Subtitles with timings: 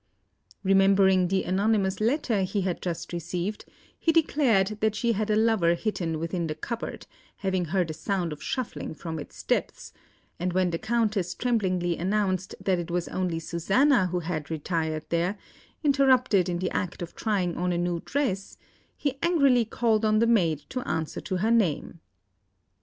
[0.63, 3.65] Remembering the anonymous letter he had just received,
[3.99, 7.05] he declared that she had a lover hidden within the cupboard,
[7.37, 9.93] having heard a sound of shuffling from its depths;
[10.39, 15.37] and when the Countess tremblingly announced that it was only Susanna, who had retired there,
[15.83, 18.57] interrupted in the act of trying on a new dress,
[18.97, 21.99] he angrily called on the maid to answer to her name.